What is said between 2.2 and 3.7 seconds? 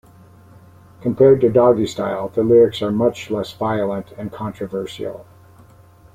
the lyrics are much less